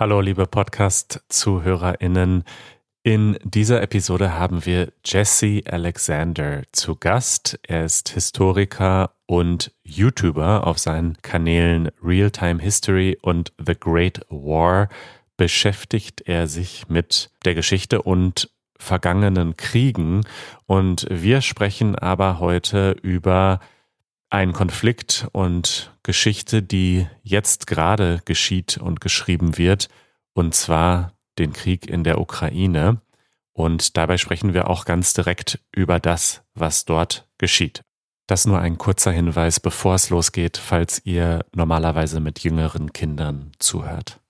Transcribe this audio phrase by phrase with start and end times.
[0.00, 2.44] Hallo, liebe Podcast-ZuhörerInnen.
[3.02, 7.58] In dieser Episode haben wir Jesse Alexander zu Gast.
[7.66, 10.68] Er ist Historiker und YouTuber.
[10.68, 14.88] Auf seinen Kanälen Realtime History und The Great War
[15.36, 20.20] beschäftigt er sich mit der Geschichte und vergangenen Kriegen.
[20.66, 23.58] Und wir sprechen aber heute über
[24.30, 29.88] einen Konflikt und Geschichte, die jetzt gerade geschieht und geschrieben wird,
[30.34, 33.00] und zwar den Krieg in der Ukraine.
[33.52, 37.82] Und dabei sprechen wir auch ganz direkt über das, was dort geschieht.
[38.26, 44.20] Das nur ein kurzer Hinweis, bevor es losgeht, falls ihr normalerweise mit jüngeren Kindern zuhört.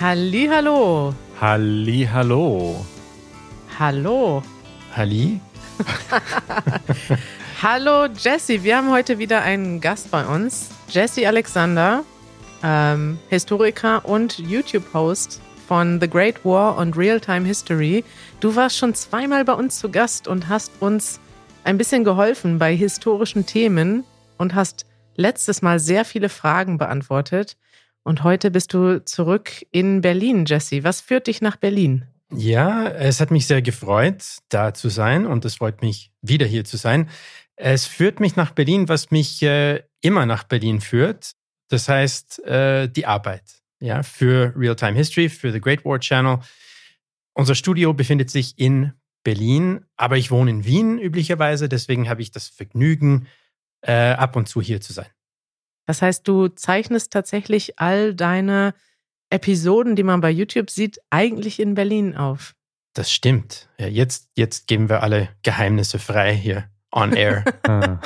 [0.00, 1.12] Halli, hallo.
[1.40, 2.86] Halli, hallo.
[3.80, 4.44] Hallo.
[4.94, 5.40] Halli.
[7.60, 10.70] hallo Jesse, wir haben heute wieder einen Gast bei uns.
[10.88, 12.04] Jesse Alexander,
[12.62, 18.04] ähm, Historiker und YouTube-Host von The Great War und Real-Time History.
[18.38, 21.18] Du warst schon zweimal bei uns zu Gast und hast uns
[21.64, 24.04] ein bisschen geholfen bei historischen Themen
[24.36, 27.56] und hast letztes Mal sehr viele Fragen beantwortet.
[28.08, 30.82] Und heute bist du zurück in Berlin, Jesse.
[30.82, 32.06] Was führt dich nach Berlin?
[32.34, 36.64] Ja, es hat mich sehr gefreut, da zu sein und es freut mich, wieder hier
[36.64, 37.10] zu sein.
[37.54, 41.32] Es führt mich nach Berlin, was mich äh, immer nach Berlin führt.
[41.68, 43.60] Das heißt, äh, die Arbeit.
[43.78, 46.38] Ja, für Real-Time History, für The Great War Channel.
[47.34, 52.30] Unser Studio befindet sich in Berlin, aber ich wohne in Wien üblicherweise, deswegen habe ich
[52.30, 53.28] das Vergnügen,
[53.82, 55.08] äh, ab und zu hier zu sein.
[55.88, 58.74] Das heißt, du zeichnest tatsächlich all deine
[59.30, 62.54] Episoden, die man bei YouTube sieht, eigentlich in Berlin auf.
[62.92, 63.70] Das stimmt.
[63.78, 67.42] Ja, jetzt, jetzt geben wir alle Geheimnisse frei hier on air.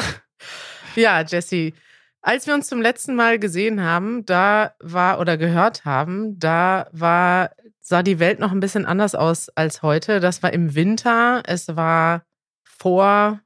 [0.94, 1.72] Ja, Jesse,
[2.20, 7.50] als wir uns zum letzten Mal gesehen haben, da war oder gehört haben, da war
[7.80, 10.20] sah die Welt noch ein bisschen anders aus als heute.
[10.20, 11.42] Das war im Winter.
[11.46, 12.26] Es war
[12.62, 13.40] vor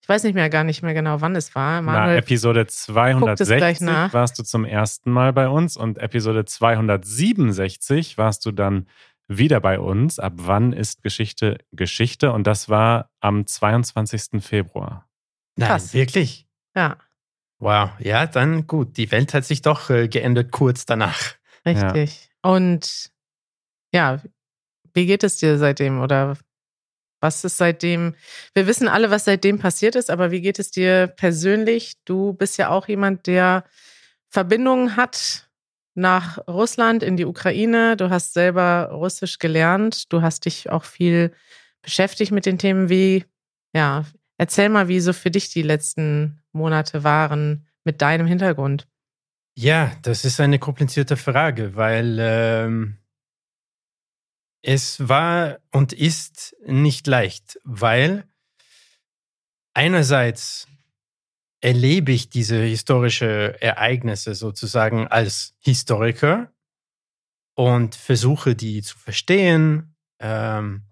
[0.00, 1.82] ich weiß nicht mehr gar nicht mehr genau, wann es war.
[1.82, 8.46] Manuel Na, Episode 260 warst du zum ersten Mal bei uns und Episode 267 warst
[8.46, 8.86] du dann
[9.28, 10.18] wieder bei uns.
[10.18, 12.32] Ab wann ist Geschichte Geschichte?
[12.32, 14.42] Und das war am 22.
[14.42, 15.06] Februar.
[15.56, 15.92] Nein, Krass.
[15.92, 16.46] wirklich?
[16.74, 16.96] Ja.
[17.58, 18.96] Wow, ja, dann gut.
[18.96, 21.34] Die Welt hat sich doch äh, geändert kurz danach.
[21.66, 22.30] Richtig.
[22.44, 22.50] Ja.
[22.50, 23.10] Und
[23.92, 24.22] ja,
[24.94, 26.00] wie geht es dir seitdem?
[26.00, 26.36] Oder
[27.20, 28.14] was ist seitdem,
[28.54, 31.94] wir wissen alle, was seitdem passiert ist, aber wie geht es dir persönlich?
[32.04, 33.64] Du bist ja auch jemand, der
[34.28, 35.48] Verbindungen hat
[35.94, 37.96] nach Russland, in die Ukraine.
[37.96, 40.12] Du hast selber Russisch gelernt.
[40.12, 41.32] Du hast dich auch viel
[41.82, 43.24] beschäftigt mit den Themen wie,
[43.74, 44.04] ja,
[44.38, 48.86] erzähl mal, wie so für dich die letzten Monate waren mit deinem Hintergrund.
[49.56, 52.98] Ja, das ist eine komplizierte Frage, weil ähm,
[54.62, 58.28] es war und ist nicht leicht, weil
[59.74, 60.66] einerseits
[61.60, 66.52] erlebe ich diese historische Ereignisse sozusagen als Historiker
[67.54, 70.84] und versuche die zu verstehen ähm,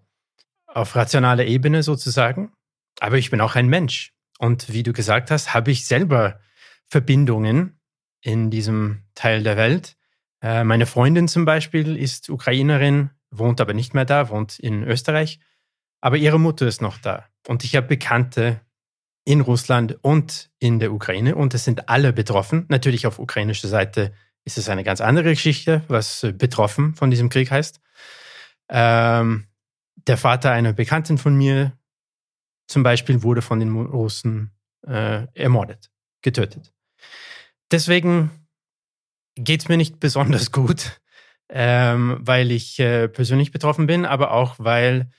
[0.67, 2.51] auf rationaler Ebene sozusagen.
[2.99, 6.39] Aber ich bin auch ein Mensch und wie du gesagt hast, habe ich selber
[6.87, 7.79] Verbindungen
[8.21, 9.95] in diesem Teil der Welt.
[10.41, 15.39] Äh, meine Freundin zum Beispiel ist Ukrainerin, wohnt aber nicht mehr da, wohnt in Österreich.
[16.01, 17.25] Aber ihre Mutter ist noch da.
[17.47, 18.61] Und ich habe Bekannte
[19.25, 22.65] in Russland und in der Ukraine und es sind alle betroffen.
[22.69, 24.13] Natürlich auf ukrainischer Seite
[24.45, 27.81] ist es eine ganz andere Geschichte, was äh, betroffen von diesem Krieg heißt.
[28.69, 29.47] Ähm,
[29.95, 31.77] der Vater einer Bekannten von mir
[32.67, 34.51] zum Beispiel wurde von den Russen
[34.87, 36.73] äh, ermordet, getötet.
[37.71, 38.31] Deswegen
[39.35, 41.01] geht es mir nicht besonders gut
[41.49, 45.09] ähm, weil ich äh, persönlich betroffen bin, aber auch weil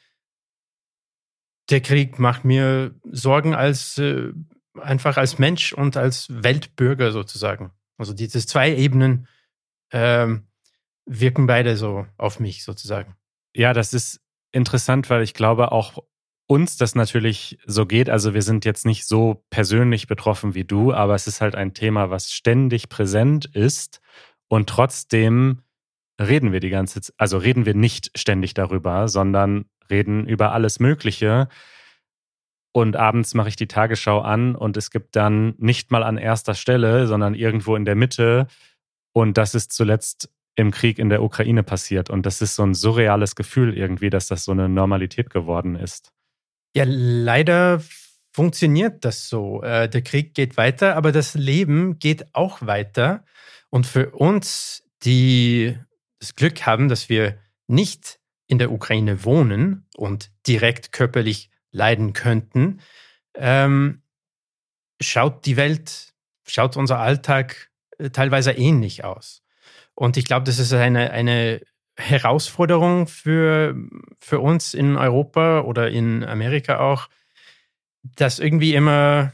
[1.70, 4.32] der Krieg macht mir Sorgen als äh,
[4.80, 7.72] einfach als Mensch und als Weltbürger sozusagen.
[7.96, 9.26] Also diese zwei Ebenen
[9.92, 10.46] ähm,
[11.06, 13.16] wirken beide so auf mich sozusagen.
[13.54, 14.20] Ja, das ist
[14.52, 15.98] interessant, weil ich glaube auch
[16.46, 18.08] uns das natürlich so geht.
[18.08, 21.74] Also wir sind jetzt nicht so persönlich betroffen wie du, aber es ist halt ein
[21.74, 24.00] Thema, was ständig präsent ist
[24.48, 25.62] und trotzdem
[26.20, 30.80] reden wir die ganze Zeit, also reden wir nicht ständig darüber, sondern reden über alles
[30.80, 31.48] Mögliche.
[32.72, 36.54] Und abends mache ich die Tagesschau an und es gibt dann nicht mal an erster
[36.54, 38.46] Stelle, sondern irgendwo in der Mitte.
[39.12, 42.10] Und das ist zuletzt im Krieg in der Ukraine passiert.
[42.10, 46.12] Und das ist so ein surreales Gefühl irgendwie, dass das so eine Normalität geworden ist.
[46.74, 47.80] Ja, leider
[48.32, 49.62] funktioniert das so.
[49.62, 53.24] Äh, der Krieg geht weiter, aber das Leben geht auch weiter.
[53.70, 55.76] Und für uns, die
[56.20, 62.80] das Glück haben, dass wir nicht in der Ukraine wohnen und direkt körperlich leiden könnten,
[63.34, 64.02] ähm,
[65.00, 66.14] schaut die Welt,
[66.46, 69.42] schaut unser Alltag äh, teilweise ähnlich aus.
[69.94, 71.60] Und ich glaube, das ist eine, eine
[71.98, 73.74] Herausforderung für,
[74.20, 77.08] für uns in Europa oder in Amerika auch,
[78.02, 79.32] das irgendwie immer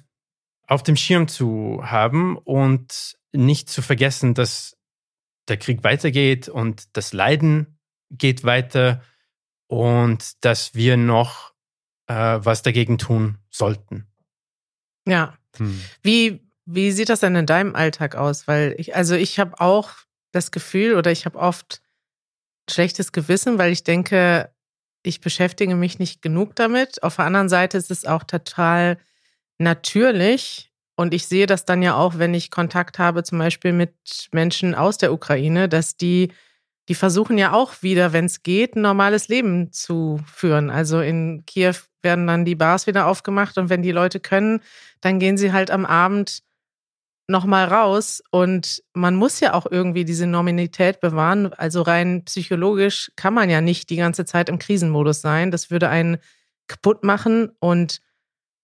[0.67, 4.77] auf dem Schirm zu haben und nicht zu vergessen, dass
[5.49, 7.79] der Krieg weitergeht und das Leiden
[8.11, 9.03] geht weiter
[9.67, 11.53] und dass wir noch
[12.07, 14.07] äh, was dagegen tun sollten.
[15.07, 15.37] Ja.
[15.57, 15.81] Hm.
[16.03, 18.49] Wie, wie sieht das denn in deinem Alltag aus?
[18.49, 19.91] Weil ich, also ich habe auch
[20.33, 21.83] das Gefühl oder ich habe oft
[22.69, 24.51] schlechtes Gewissen, weil ich denke,
[25.03, 27.03] ich beschäftige mich nicht genug damit.
[27.03, 28.99] Auf der anderen Seite ist es auch total
[29.59, 30.73] natürlich.
[30.97, 34.75] Und ich sehe das dann ja auch, wenn ich Kontakt habe, zum Beispiel mit Menschen
[34.75, 36.33] aus der Ukraine, dass die,
[36.89, 40.71] die versuchen ja auch wieder, wenn es geht, ein normales Leben zu führen.
[40.71, 44.61] Also in Kiew werden dann die Bars wieder aufgemacht und wenn die Leute können,
[45.01, 46.43] dann gehen sie halt am Abend
[47.27, 51.53] nochmal raus und man muss ja auch irgendwie diese Nominität bewahren.
[51.55, 55.51] Also rein psychologisch kann man ja nicht die ganze Zeit im Krisenmodus sein.
[55.51, 56.19] Das würde einen
[56.69, 58.01] kaputt machen und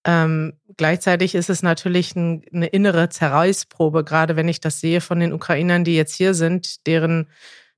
[0.04, 5.20] ähm, gleichzeitig ist es natürlich ein, eine innere Zerreißprobe, gerade wenn ich das sehe von
[5.20, 7.28] den Ukrainern, die jetzt hier sind, deren,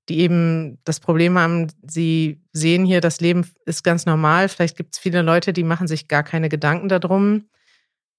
[0.09, 4.49] die eben das Problem haben, sie sehen hier, das Leben ist ganz normal.
[4.49, 7.47] Vielleicht gibt es viele Leute, die machen sich gar keine Gedanken darum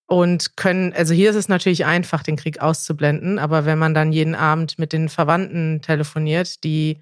[0.06, 4.12] und können, also hier ist es natürlich einfach, den Krieg auszublenden, aber wenn man dann
[4.12, 7.00] jeden Abend mit den Verwandten telefoniert, die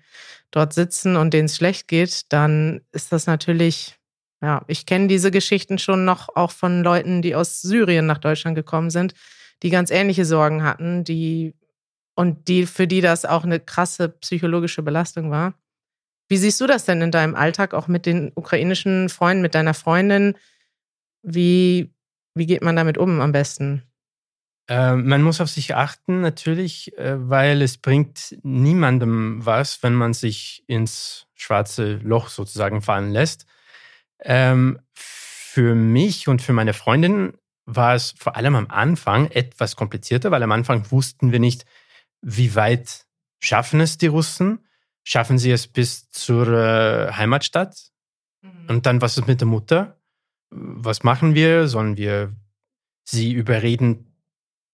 [0.51, 3.95] dort sitzen und denen es schlecht geht, dann ist das natürlich,
[4.41, 8.55] ja, ich kenne diese Geschichten schon noch auch von Leuten, die aus Syrien nach Deutschland
[8.55, 9.13] gekommen sind,
[9.63, 11.53] die ganz ähnliche Sorgen hatten, die
[12.15, 15.53] und die, für die das auch eine krasse psychologische Belastung war.
[16.27, 19.73] Wie siehst du das denn in deinem Alltag, auch mit den ukrainischen Freunden, mit deiner
[19.73, 20.35] Freundin?
[21.23, 21.93] Wie
[22.33, 23.83] wie geht man damit um am besten?
[24.67, 30.13] Äh, man muss auf sich achten, natürlich, äh, weil es bringt niemandem was, wenn man
[30.13, 33.45] sich ins schwarze Loch sozusagen fallen lässt.
[34.21, 37.33] Ähm, für mich und für meine Freundin
[37.65, 41.65] war es vor allem am Anfang etwas komplizierter, weil am Anfang wussten wir nicht,
[42.21, 43.05] wie weit
[43.39, 44.65] schaffen es die Russen?
[45.03, 47.91] Schaffen sie es bis zur äh, Heimatstadt?
[48.41, 48.69] Mhm.
[48.69, 50.01] Und dann, was ist mit der Mutter?
[50.51, 51.67] was machen wir?
[51.67, 52.35] Sollen wir
[53.03, 54.13] sie überreden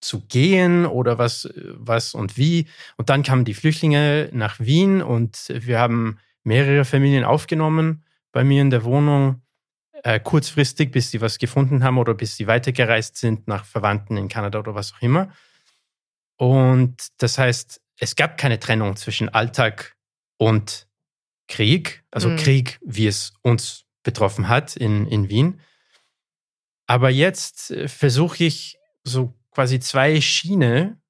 [0.01, 2.67] zu gehen oder was, was und wie?
[2.97, 8.61] Und dann kamen die Flüchtlinge nach Wien und wir haben mehrere Familien aufgenommen bei mir
[8.61, 9.41] in der Wohnung,
[10.03, 14.27] äh, kurzfristig, bis sie was gefunden haben oder bis sie weitergereist sind nach Verwandten in
[14.27, 15.31] Kanada oder was auch immer.
[16.37, 19.95] Und das heißt, es gab keine Trennung zwischen Alltag
[20.37, 20.87] und
[21.47, 22.37] Krieg, also mhm.
[22.37, 25.59] Krieg, wie es uns betroffen hat in, in Wien.
[26.85, 31.01] Aber jetzt äh, versuche ich so quasi zwei Schiene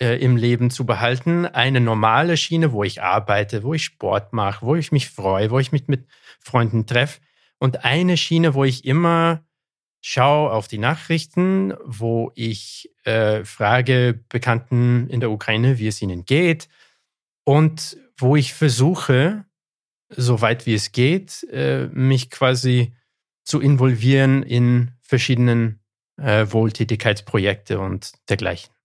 [0.00, 1.46] äh, im Leben zu behalten.
[1.46, 5.58] Eine normale Schiene, wo ich arbeite, wo ich Sport mache, wo ich mich freue, wo
[5.58, 6.06] ich mich mit
[6.40, 7.20] Freunden treffe.
[7.58, 9.44] Und eine Schiene, wo ich immer
[10.00, 16.24] schaue auf die Nachrichten, wo ich äh, frage Bekannten in der Ukraine, wie es ihnen
[16.24, 16.68] geht.
[17.44, 19.44] Und wo ich versuche,
[20.10, 22.94] soweit wie es geht, äh, mich quasi
[23.44, 25.80] zu involvieren in verschiedenen
[26.16, 28.77] äh, Wohltätigkeitsprojekte und dergleichen.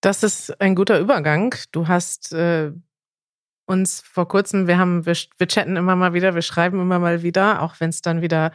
[0.00, 1.54] Das ist ein guter Übergang.
[1.72, 2.70] Du hast äh,
[3.66, 7.22] uns vor kurzem, wir haben, wir, wir chatten immer mal wieder, wir schreiben immer mal
[7.22, 8.52] wieder, auch wenn es dann wieder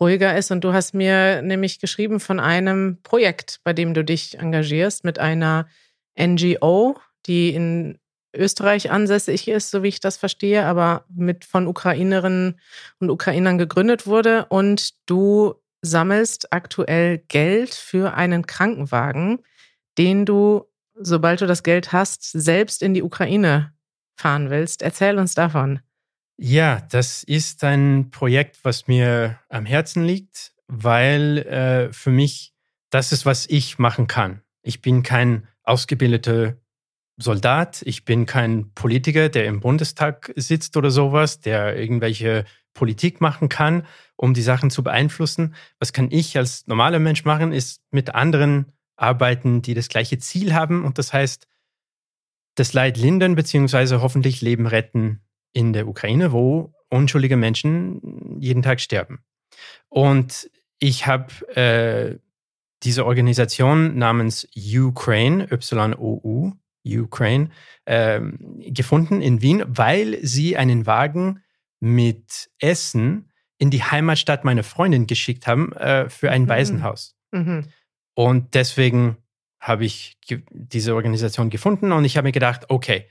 [0.00, 0.50] ruhiger ist.
[0.50, 5.18] Und du hast mir nämlich geschrieben von einem Projekt, bei dem du dich engagierst, mit
[5.18, 5.68] einer
[6.18, 7.98] NGO, die in
[8.34, 12.58] Österreich ansässig ist, so wie ich das verstehe, aber mit von Ukrainerinnen
[12.98, 14.46] und Ukrainern gegründet wurde.
[14.46, 19.40] Und du sammelst aktuell Geld für einen Krankenwagen,
[19.98, 23.72] den du, sobald du das Geld hast, selbst in die Ukraine
[24.16, 24.82] fahren willst.
[24.82, 25.80] Erzähl uns davon.
[26.36, 32.52] Ja, das ist ein Projekt, was mir am Herzen liegt, weil äh, für mich
[32.90, 34.42] das ist, was ich machen kann.
[34.62, 36.56] Ich bin kein ausgebildeter
[37.16, 43.48] Soldat, ich bin kein Politiker, der im Bundestag sitzt oder sowas, der irgendwelche Politik machen
[43.48, 43.86] kann,
[44.16, 45.54] um die Sachen zu beeinflussen.
[45.78, 50.54] Was kann ich als normaler Mensch machen, ist mit anderen arbeiten, die das gleiche Ziel
[50.54, 50.84] haben.
[50.84, 51.46] Und das heißt,
[52.54, 55.20] das Leid lindern beziehungsweise hoffentlich Leben retten
[55.52, 59.20] in der Ukraine, wo unschuldige Menschen jeden Tag sterben.
[59.88, 62.18] Und ich habe äh,
[62.82, 66.52] diese Organisation namens Ukraine, Y-O-U,
[66.86, 67.48] Ukraine,
[67.86, 68.20] äh,
[68.58, 71.42] gefunden in Wien, weil sie einen Wagen
[71.80, 76.48] mit Essen in die Heimatstadt meiner Freundin geschickt haben äh, für ein mhm.
[76.48, 77.16] Waisenhaus.
[77.32, 77.66] Mhm.
[78.14, 79.16] Und deswegen
[79.60, 80.18] habe ich
[80.50, 83.08] diese Organisation gefunden und ich habe mir gedacht, okay,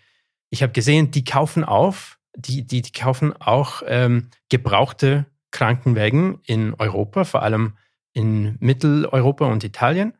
[0.50, 6.74] ich habe gesehen, die kaufen auf, die, die, die kaufen auch ähm, gebrauchte Krankenwägen in
[6.76, 7.78] Europa, vor allem
[8.14, 10.14] in Mitteleuropa und Italien.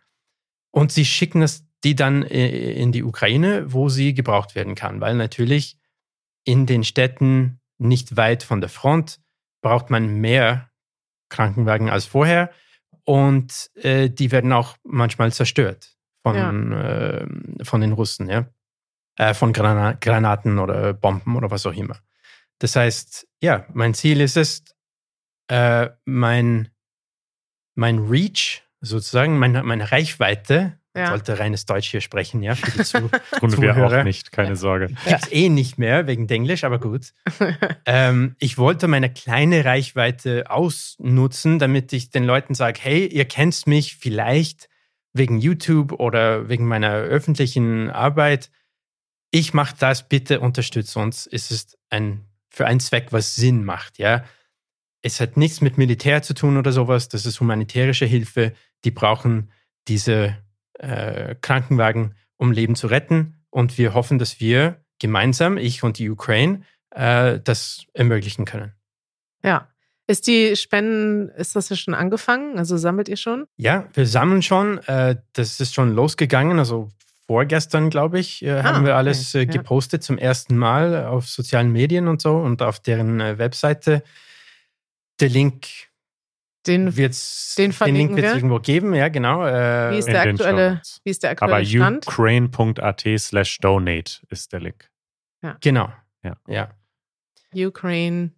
[0.72, 5.02] Und sie schicken das, die dann äh, in die Ukraine, wo sie gebraucht werden kann,
[5.02, 5.78] weil natürlich
[6.46, 9.20] in den Städten nicht weit von der Front
[9.62, 10.72] braucht man mehr
[11.30, 12.52] Krankenwagen als vorher
[13.06, 16.52] und äh, die werden auch manchmal zerstört von, ja.
[16.52, 17.28] äh,
[17.64, 18.48] von den Russen, ja.
[19.18, 22.00] Äh, von Grana Granaten oder Bomben oder was auch immer.
[22.60, 24.64] Das heißt, ja, mein Ziel ist es,
[25.50, 26.70] äh, mein,
[27.76, 31.08] mein Reach, sozusagen, meine, meine Reichweite, ja.
[31.08, 33.10] sollte reines Deutsch hier sprechen, ja, für die Zu
[33.40, 34.88] Tun wir auch nicht, keine Sorge.
[35.06, 37.14] Gibt's eh nicht mehr wegen Englisch, aber gut.
[37.86, 43.66] ähm, ich wollte meine kleine Reichweite ausnutzen, damit ich den Leuten sage, hey, ihr kennt
[43.68, 44.70] mich vielleicht
[45.14, 48.50] wegen YouTube oder wegen meiner öffentlichen Arbeit.
[49.32, 51.28] Ich mache das, bitte unterstützt uns.
[51.32, 54.24] Es ist ein, für einen Zweck, was Sinn macht, ja.
[55.02, 57.10] Es hat nichts mit Militär zu tun oder sowas.
[57.10, 58.54] Das ist humanitärische Hilfe.
[58.86, 59.52] Die brauchen
[59.88, 60.38] diese
[60.80, 63.36] äh, Krankenwagen, um Leben zu retten.
[63.50, 66.62] Und wir hoffen, dass wir gemeinsam, ich und die Ukraine,
[66.92, 68.74] äh, das ermöglichen können.
[69.44, 69.68] Ja,
[70.08, 72.58] ist die Spenden, ist das ja schon angefangen?
[72.58, 73.46] Also sammelt ihr schon?
[73.58, 74.80] Ja, wir sammeln schon.
[74.80, 76.60] Äh, das ist schon losgegangen.
[76.60, 76.90] Also
[77.26, 79.44] vorgestern, glaube ich, äh, ah, haben wir alles okay.
[79.44, 80.08] Äh, gepostet ja.
[80.08, 84.04] zum ersten Mal auf sozialen Medien und so und auf deren Webseite.
[85.20, 85.68] Der Link
[86.68, 89.42] den, wird's, den, den Link wird es irgendwo geben, ja, genau.
[89.42, 92.08] wie, ist der aktuelle, wie ist der aktuelle Aber Stand?
[92.08, 94.90] ukraine.at slash donate ist der Link.
[95.42, 95.58] Ja.
[95.62, 95.92] Genau.
[96.24, 96.38] Ja.
[96.48, 96.70] ja.
[97.68, 98.32] Ukraine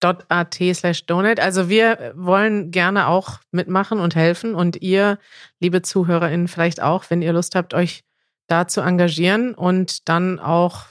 [0.00, 1.42] at slash donate.
[1.42, 5.18] Also wir wollen gerne auch mitmachen und helfen und ihr,
[5.60, 8.02] liebe ZuhörerInnen, vielleicht auch, wenn ihr Lust habt, euch
[8.46, 10.86] da zu engagieren und dann auch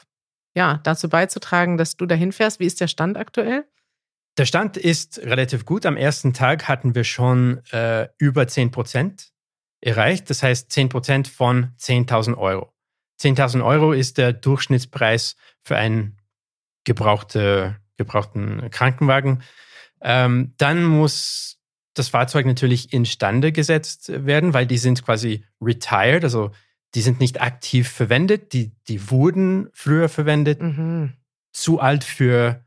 [0.55, 2.59] ja, dazu beizutragen, dass du dahin fährst.
[2.59, 3.65] Wie ist der Stand aktuell?
[4.39, 5.86] Der Stand ist relativ gut.
[5.86, 9.34] Am ersten Tag hatten wir schon äh, über 10 Prozent
[9.81, 10.29] erreicht.
[10.29, 12.72] Das heißt 10 Prozent von 10.000 Euro.
[13.19, 16.15] 10.000 Euro ist der Durchschnittspreis für einen
[16.86, 19.43] gebrauchte gebrauchten Krankenwagen.
[20.00, 21.60] Ähm, dann muss
[21.93, 26.51] das Fahrzeug natürlich instande gesetzt werden, weil die sind quasi retired, also
[26.96, 31.12] die sind nicht aktiv verwendet, die, die wurden früher verwendet, mhm.
[31.51, 32.63] zu alt für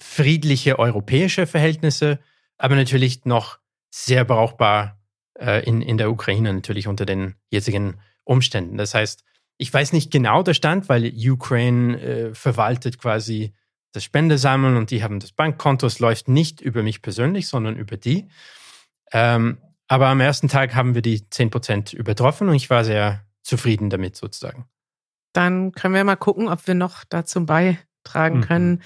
[0.00, 2.18] friedliche europäische Verhältnisse,
[2.58, 3.58] aber natürlich noch
[3.90, 5.00] sehr brauchbar
[5.38, 8.76] äh, in, in der Ukraine natürlich unter den jetzigen Umständen.
[8.76, 9.24] Das heißt,
[9.58, 13.54] ich weiß nicht genau der Stand, weil Ukraine äh, verwaltet quasi
[13.92, 15.86] das Spende sammeln und die haben das Bankkonto.
[15.86, 18.28] Es läuft nicht über mich persönlich, sondern über die.
[19.12, 23.88] Ähm, aber am ersten Tag haben wir die 10% übertroffen und ich war sehr zufrieden
[23.88, 24.66] damit sozusagen.
[25.32, 28.42] Dann können wir mal gucken, ob wir noch dazu beitragen mhm.
[28.42, 28.82] können,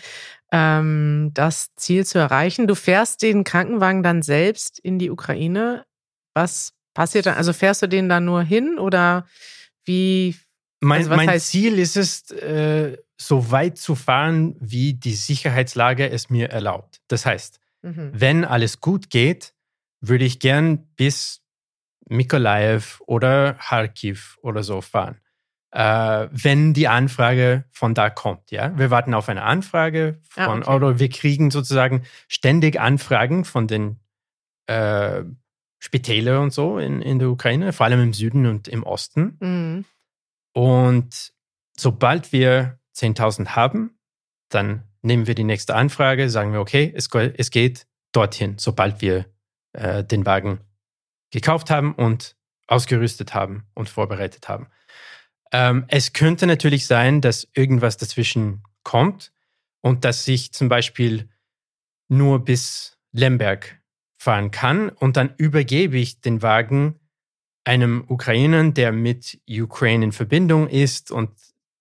[0.52, 2.66] ähm, das Ziel zu erreichen.
[2.66, 5.84] Du fährst den Krankenwagen dann selbst in die Ukraine.
[6.34, 7.36] Was passiert dann?
[7.36, 9.26] Also fährst du den dann nur hin oder
[9.84, 10.36] wie?
[10.80, 16.30] Mein, also mein Ziel ist es, äh, so weit zu fahren, wie die Sicherheitslage es
[16.30, 17.02] mir erlaubt.
[17.08, 18.10] Das heißt, mhm.
[18.14, 19.52] wenn alles gut geht,
[20.00, 21.42] würde ich gern bis
[22.08, 25.20] Mikolaev oder Kharkiv oder so fahren.
[25.72, 28.76] Äh, wenn die Anfrage von da kommt, ja.
[28.76, 30.74] Wir warten auf eine Anfrage ah, von, ah, okay.
[30.74, 34.00] oder wir kriegen sozusagen ständig Anfragen von den
[34.66, 35.22] äh,
[35.78, 39.36] Spitäler und so in, in der Ukraine, vor allem im Süden und im Osten.
[39.40, 39.84] Mhm.
[40.52, 41.32] Und
[41.76, 43.98] sobald wir 10.000 haben,
[44.48, 49.26] dann nehmen wir die nächste Anfrage, sagen wir, okay, es, es geht dorthin, sobald wir
[49.72, 50.60] äh, den Wagen
[51.30, 52.36] gekauft haben und
[52.66, 54.66] ausgerüstet haben und vorbereitet haben.
[55.52, 59.32] Ähm, es könnte natürlich sein, dass irgendwas dazwischen kommt
[59.80, 61.28] und dass ich zum Beispiel
[62.08, 63.80] nur bis Lemberg
[64.18, 67.00] fahren kann und dann übergebe ich den Wagen
[67.64, 71.30] einem Ukrainer, der mit Ukraine in Verbindung ist und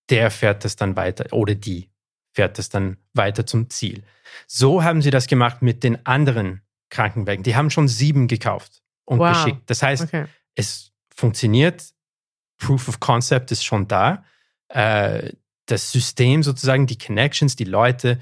[0.10, 1.90] der fährt das dann weiter oder die
[2.34, 4.04] fährt das dann weiter zum Ziel.
[4.48, 7.44] So haben sie das gemacht mit den anderen Krankenwagen.
[7.44, 9.34] Die haben schon sieben gekauft und wow.
[9.34, 9.70] geschickt.
[9.70, 10.26] Das heißt, okay.
[10.56, 11.94] es funktioniert.
[12.60, 14.24] Proof of Concept ist schon da.
[14.70, 15.34] äh,
[15.66, 18.20] das System sozusagen, die Connections, die Leute,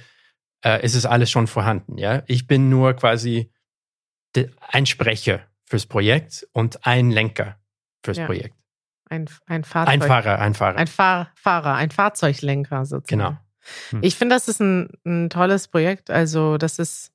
[0.63, 1.97] äh, ist es alles schon vorhanden.
[1.97, 3.51] Ja, ich bin nur quasi
[4.59, 7.57] ein Sprecher fürs Projekt und ein Lenker
[8.03, 8.25] fürs ja.
[8.25, 8.55] Projekt.
[9.09, 9.93] Ein, ein Fahrzeug.
[9.93, 10.77] Ein Fahrer, ein Fahrer.
[10.77, 13.21] Ein Fahr Fahrer, ein Fahrzeuglenker sozusagen.
[13.21, 13.37] Genau.
[13.91, 14.03] Hm.
[14.03, 16.09] Ich finde, das ist ein, ein tolles Projekt.
[16.09, 17.11] Also, das ist,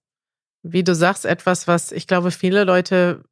[0.62, 3.24] wie du sagst, etwas, was ich glaube, viele Leute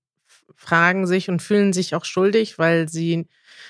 [0.57, 3.29] fragen sich und fühlen sich auch schuldig, weil sie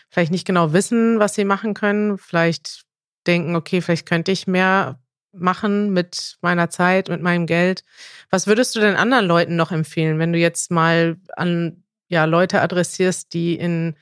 [0.08, 2.18] vielleicht nicht genau wissen, was sie machen können.
[2.18, 2.84] Vielleicht
[3.26, 4.98] denken, okay, vielleicht könnte ich mehr
[5.32, 7.84] machen mit meiner Zeit, mit meinem Geld.
[8.30, 12.60] Was würdest du denn anderen Leuten noch empfehlen, wenn du jetzt mal an ja, Leute
[12.60, 13.96] adressierst, die in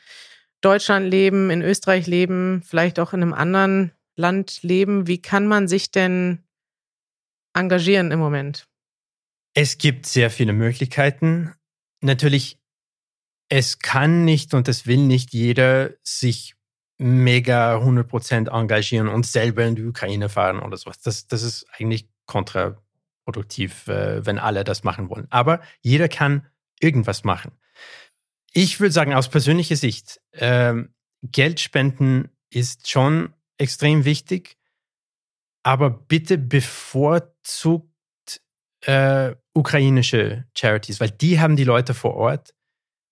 [0.61, 5.07] Deutschland leben, in Österreich leben, vielleicht auch in einem anderen Land leben?
[5.07, 6.43] Wie kann man sich denn
[7.53, 8.67] engagieren im Moment?
[9.55, 11.53] Es gibt sehr viele Möglichkeiten.
[12.01, 12.59] Natürlich,
[13.49, 16.55] es kann nicht und es will nicht jeder sich
[16.99, 21.01] mega 100% engagieren und selber in die Ukraine fahren oder sowas.
[21.01, 25.29] Das, das ist eigentlich kontraproduktiv, äh, wenn alle das machen wollen.
[25.31, 26.47] Aber jeder kann
[26.81, 27.53] irgendwas machen.
[28.53, 30.75] Ich würde sagen, aus persönlicher Sicht, äh,
[31.23, 34.57] Geld spenden ist schon extrem wichtig,
[35.63, 37.89] aber bitte bevorzugt
[38.83, 42.55] äh, ukrainische Charities, weil die haben die Leute vor Ort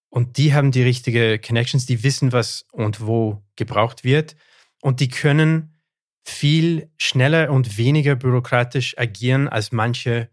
[0.09, 4.37] und die haben die richtige Connections, die wissen, was und wo gebraucht wird.
[4.81, 5.77] Und die können
[6.25, 10.31] viel schneller und weniger bürokratisch agieren als manche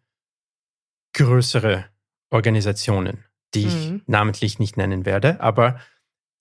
[1.13, 1.85] größere
[2.29, 4.01] Organisationen, die ich mhm.
[4.07, 5.79] namentlich nicht nennen werde, aber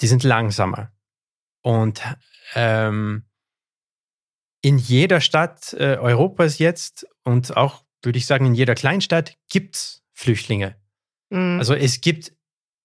[0.00, 0.90] die sind langsamer.
[1.62, 2.02] Und
[2.54, 3.24] ähm,
[4.62, 9.76] in jeder Stadt äh, Europas jetzt und auch, würde ich sagen, in jeder Kleinstadt gibt
[9.76, 10.76] es Flüchtlinge.
[11.30, 11.58] Mhm.
[11.58, 12.32] Also es gibt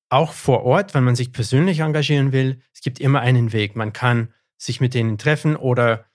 [0.09, 3.75] auch vor Ort, wenn man sich persönlich engagieren will, es gibt immer einen Weg.
[3.75, 6.05] Man kann sich mit denen treffen oder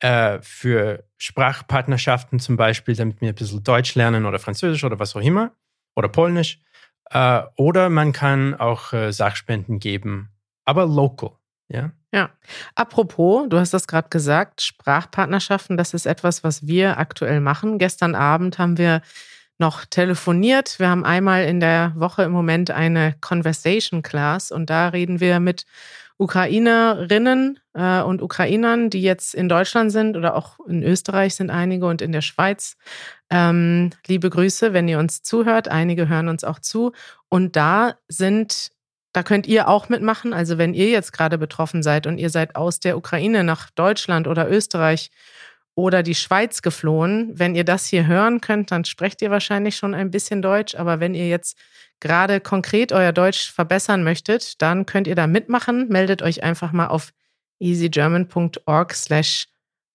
[0.00, 5.16] äh, für Sprachpartnerschaften zum Beispiel, damit wir ein bisschen Deutsch lernen oder Französisch oder was
[5.16, 5.52] auch immer
[5.94, 6.60] oder Polnisch.
[7.10, 10.30] Äh, oder man kann auch äh, Sachspenden geben,
[10.64, 11.32] aber local.
[11.68, 11.92] Ja.
[12.12, 12.30] Ja.
[12.74, 17.78] Apropos, du hast das gerade gesagt, Sprachpartnerschaften, das ist etwas, was wir aktuell machen.
[17.78, 19.02] Gestern Abend haben wir
[19.58, 20.78] noch telefoniert.
[20.78, 25.40] Wir haben einmal in der Woche im Moment eine Conversation Class und da reden wir
[25.40, 25.64] mit
[26.18, 31.86] Ukrainerinnen äh, und Ukrainern, die jetzt in Deutschland sind oder auch in Österreich sind einige
[31.86, 32.76] und in der Schweiz.
[33.28, 35.68] Ähm, liebe Grüße, wenn ihr uns zuhört.
[35.68, 36.92] Einige hören uns auch zu.
[37.28, 38.72] Und da sind,
[39.12, 40.32] da könnt ihr auch mitmachen.
[40.32, 44.26] Also wenn ihr jetzt gerade betroffen seid und ihr seid aus der Ukraine nach Deutschland
[44.26, 45.10] oder Österreich
[45.76, 47.38] oder die Schweiz geflohen.
[47.38, 50.74] Wenn ihr das hier hören könnt, dann sprecht ihr wahrscheinlich schon ein bisschen Deutsch.
[50.74, 51.56] Aber wenn ihr jetzt
[52.00, 55.88] gerade konkret euer Deutsch verbessern möchtet, dann könnt ihr da mitmachen.
[55.88, 57.12] Meldet euch einfach mal auf
[57.60, 59.48] easygerman.org slash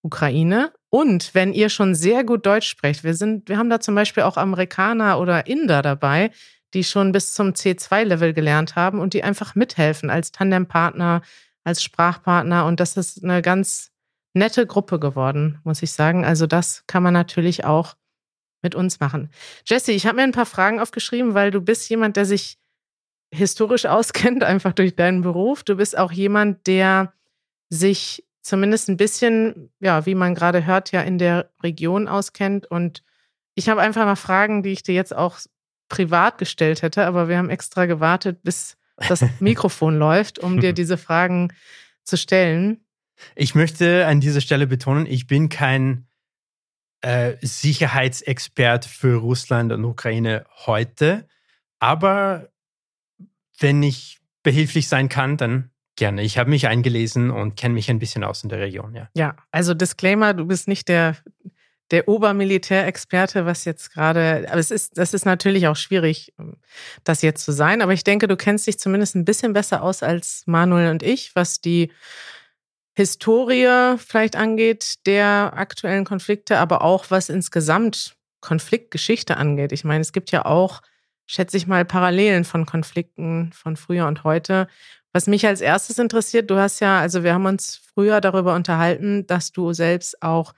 [0.04, 0.72] Ukraine.
[0.90, 4.24] Und wenn ihr schon sehr gut Deutsch sprecht, wir sind, wir haben da zum Beispiel
[4.24, 6.30] auch Amerikaner oder Inder dabei,
[6.76, 11.22] die schon bis zum C2-Level gelernt haben und die einfach mithelfen als Tandempartner,
[11.64, 12.66] als Sprachpartner.
[12.66, 13.91] Und das ist eine ganz
[14.34, 16.26] nette Gruppe geworden, muss ich sagen.
[16.26, 17.96] Also das kann man natürlich auch
[18.62, 19.30] mit uns machen.
[19.66, 22.58] Jesse, ich habe mir ein paar Fragen aufgeschrieben, weil du bist jemand, der sich
[23.34, 25.64] historisch auskennt, einfach durch deinen Beruf.
[25.64, 27.14] Du bist auch jemand, der
[27.70, 32.66] sich zumindest ein bisschen, ja, wie man gerade hört, ja in der Region auskennt.
[32.70, 33.04] Und
[33.56, 35.40] ich habe einfach mal Fragen, die ich dir jetzt auch
[35.90, 40.98] privat gestellt hätte, aber wir haben extra gewartet, bis das Mikrofon läuft, um dir diese
[40.98, 41.54] Fragen
[42.04, 42.84] zu stellen.
[43.36, 46.08] Ich möchte an dieser Stelle betonen, ich bin kein
[47.02, 51.28] äh, Sicherheitsexpert für Russland und Ukraine heute,
[51.80, 52.50] aber
[53.60, 56.24] wenn ich behilflich sein kann, dann gerne.
[56.24, 59.10] Ich habe mich eingelesen und kenne mich ein bisschen aus in der Region, ja.
[59.14, 61.18] Ja, also Disclaimer, du bist nicht der,
[61.92, 66.34] der Obermilitärexperte, was jetzt gerade, aber es ist, das ist natürlich auch schwierig,
[67.04, 70.02] das jetzt zu sein, aber ich denke, du kennst dich zumindest ein bisschen besser aus
[70.02, 71.92] als Manuel und ich, was die
[72.94, 79.72] Historie vielleicht angeht der aktuellen Konflikte, aber auch was insgesamt Konfliktgeschichte angeht.
[79.72, 80.82] Ich meine, es gibt ja auch,
[81.26, 84.68] schätze ich mal, Parallelen von Konflikten von früher und heute.
[85.14, 89.26] Was mich als erstes interessiert, du hast ja, also wir haben uns früher darüber unterhalten,
[89.28, 90.54] dass du selbst auch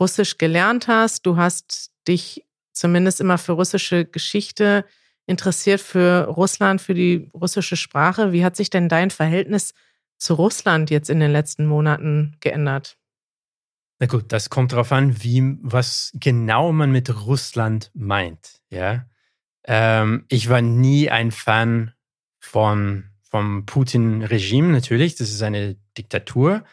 [0.00, 1.26] Russisch gelernt hast.
[1.26, 4.84] Du hast dich zumindest immer für russische Geschichte
[5.26, 8.32] interessiert, für Russland, für die russische Sprache.
[8.32, 9.74] Wie hat sich denn dein Verhältnis
[10.18, 12.96] zu Russland jetzt in den letzten Monaten geändert?
[13.98, 18.60] Na gut, das kommt darauf an, wie, was genau man mit Russland meint.
[18.68, 19.06] Ja?
[19.64, 21.92] Ähm, ich war nie ein Fan
[22.38, 25.16] von, vom Putin-Regime, natürlich.
[25.16, 26.64] Das ist eine Diktatur.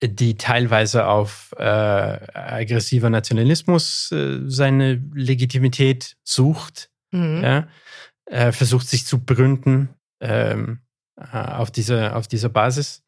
[0.00, 7.42] die teilweise auf äh, aggressiver Nationalismus äh, seine Legitimität sucht, Mhm.
[7.42, 7.68] ja,
[8.26, 9.88] äh, versucht sich zu begründen
[10.20, 10.80] ähm,
[11.18, 13.04] äh, auf, diese, auf dieser Basis.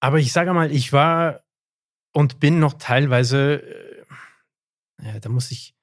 [0.00, 1.44] Aber ich sage mal, ich war
[2.12, 4.04] und bin noch teilweise, äh,
[5.02, 5.74] ja, da muss ich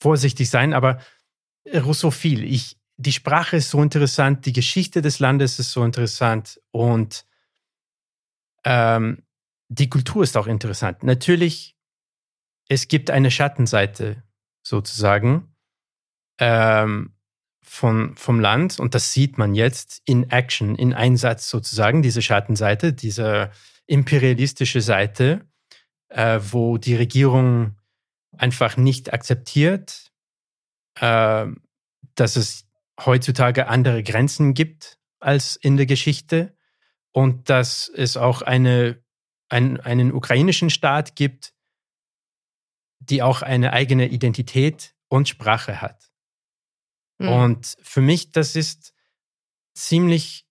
[0.00, 1.00] vorsichtig sein, aber
[1.66, 2.44] russophil.
[2.44, 7.26] Ich, die Sprache ist so interessant, die Geschichte des Landes ist so interessant und
[8.64, 9.24] ähm,
[9.68, 11.02] die Kultur ist auch interessant.
[11.02, 11.76] Natürlich,
[12.68, 14.22] es gibt eine Schattenseite
[14.62, 15.56] sozusagen
[16.38, 17.14] ähm,
[17.62, 22.92] von, vom Land und das sieht man jetzt in Action, in Einsatz sozusagen, diese Schattenseite,
[22.92, 23.50] diese
[23.86, 25.46] imperialistische Seite,
[26.08, 27.76] äh, wo die Regierung
[28.36, 30.10] einfach nicht akzeptiert,
[31.00, 31.46] äh,
[32.14, 32.68] dass es
[33.00, 36.56] heutzutage andere Grenzen gibt als in der Geschichte
[37.12, 39.02] und dass es auch eine,
[39.48, 41.54] ein, einen ukrainischen Staat gibt,
[42.98, 46.11] die auch eine eigene Identität und Sprache hat.
[47.22, 47.28] Mhm.
[47.28, 48.92] Und für mich, das ist
[49.74, 50.46] ziemlich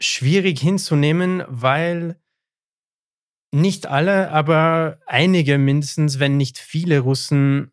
[0.00, 2.16] schwierig hinzunehmen, weil
[3.52, 7.70] nicht alle, aber einige mindestens, wenn nicht viele Russen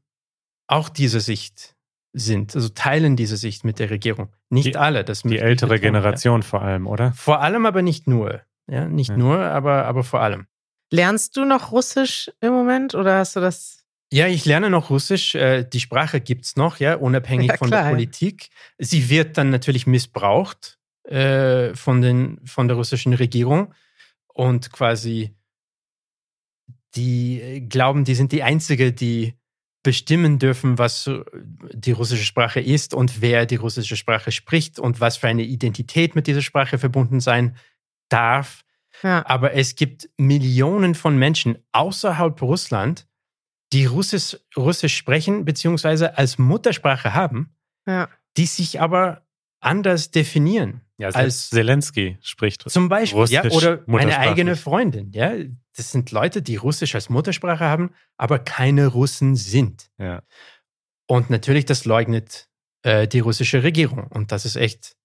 [0.67, 1.75] auch diese Sicht
[2.13, 4.33] sind, also teilen diese Sicht mit der Regierung.
[4.49, 5.99] Nicht Die- alle, das Die ältere betonen, ja.
[6.01, 7.13] Generation vor allem, oder?
[7.13, 8.41] Vor allem aber nicht nur.
[8.67, 9.17] Ja, nicht Ja.
[9.17, 10.45] nur, aber, aber vor allem.
[10.91, 13.80] Lernst du noch Russisch im Moment oder hast du das?
[14.13, 15.35] Ja, ich lerne noch Russisch.
[15.35, 17.89] Äh, Die Sprache gibt's noch, ja, unabhängig Ja, von der.
[17.89, 18.49] Politik.
[18.77, 23.73] Sie wird dann natürlich missbraucht äh, von, den, von der russischen Regierung
[24.27, 25.33] und quasi
[26.95, 29.35] die äh, glauben, die sind die Einzige, die
[29.83, 31.09] bestimmen dürfen, was
[31.73, 36.13] die russische Sprache ist und wer die russische Sprache spricht und was für eine Identität
[36.15, 37.55] mit dieser Sprache verbunden sein
[38.09, 38.63] darf.
[39.01, 39.25] Ja.
[39.25, 43.07] Aber es gibt Millionen von Menschen außerhalb Russland,
[43.73, 47.55] die Russisch, Russisch sprechen beziehungsweise als Muttersprache haben,
[47.87, 48.09] Ja.
[48.37, 49.25] die sich aber
[49.59, 50.81] anders definieren.
[50.97, 52.69] Ja, Als- Zelensky spricht.
[52.69, 54.29] Zum Beispiel, ja, Russisch oder eine muttersprachlich.
[54.29, 55.11] eigene Freundin.
[55.13, 55.33] Ja,
[55.75, 59.89] das sind Leute, die Russisch als Muttersprache haben, aber keine Russen sind.
[59.97, 60.21] Ja.
[61.07, 62.47] Und natürlich, das leugnet
[62.83, 64.07] äh, die russische Regierung.
[64.07, 64.95] Und das ist echt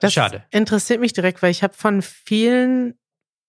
[0.00, 0.44] Das schade.
[0.50, 2.98] interessiert mich direkt, weil ich habe von vielen,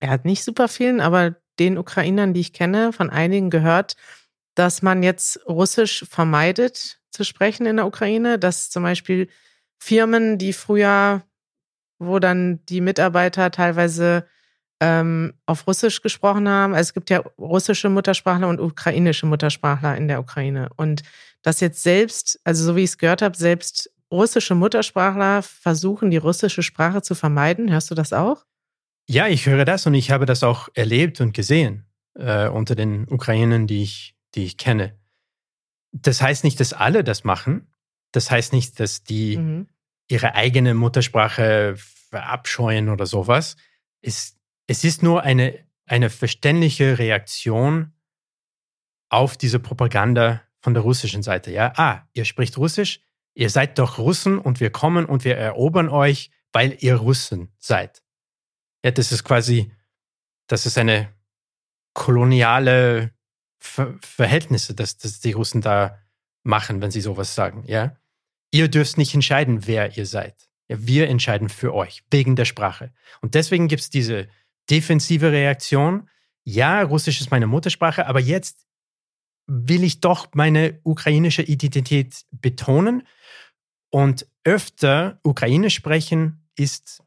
[0.02, 3.96] ja nicht super vielen, aber den Ukrainern, die ich kenne, von einigen gehört,
[4.56, 9.28] dass man jetzt Russisch vermeidet zu sprechen in der Ukraine, dass zum Beispiel
[9.80, 11.24] Firmen, die früher,
[12.00, 14.28] wo dann die Mitarbeiter teilweise
[14.80, 20.08] ähm, auf Russisch gesprochen haben, also es gibt ja russische Muttersprachler und ukrainische Muttersprachler in
[20.08, 21.04] der Ukraine und
[21.42, 26.18] dass jetzt selbst, also so wie ich es gehört habe, selbst russische Muttersprachler versuchen, die
[26.18, 27.72] russische Sprache zu vermeiden.
[27.72, 28.46] Hörst du das auch?
[29.08, 31.86] Ja, ich höre das und ich habe das auch erlebt und gesehen
[32.16, 35.00] äh, unter den Ukrainern, die ich, die ich kenne.
[35.92, 37.72] Das heißt nicht, dass alle das machen.
[38.12, 39.68] Das heißt nicht, dass die Mhm.
[40.08, 43.56] ihre eigene Muttersprache verabscheuen oder sowas.
[44.02, 47.94] Es, es ist nur eine, eine verständliche Reaktion
[49.10, 51.52] auf diese Propaganda von der russischen Seite.
[51.52, 53.02] Ja, ah, ihr spricht Russisch,
[53.36, 58.04] ihr seid doch Russen und wir kommen und wir erobern euch, weil ihr Russen seid.
[58.84, 59.72] Ja, das ist quasi,
[60.48, 61.14] das ist eine
[61.94, 63.14] koloniale
[63.66, 65.98] Ver Verhältnisse, dass, dass die Russen da
[66.44, 67.64] machen, wenn sie sowas sagen.
[67.66, 67.96] Ja,
[68.52, 70.50] ihr dürft nicht entscheiden, wer ihr seid.
[70.68, 72.94] Ja, wir entscheiden für euch, wegen der Sprache.
[73.22, 74.28] Und deswegen gibt es diese
[74.70, 76.10] defensive Reaktion.
[76.44, 78.68] Ja, Russisch ist meine Muttersprache, aber jetzt
[79.48, 83.08] will ich doch meine ukrainische Identität betonen.
[83.90, 87.03] Und öfter Ukrainisch sprechen ist